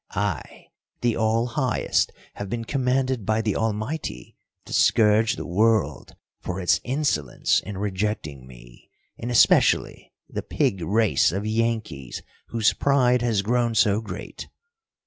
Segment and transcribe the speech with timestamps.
[0.15, 0.65] I,
[1.01, 4.35] the All Highest, have been commanded by the Almighty
[4.65, 11.31] to scourge the world for its insolence in rejecting me, and especially the pig race
[11.31, 14.47] of Yankees whose pride has grown so great.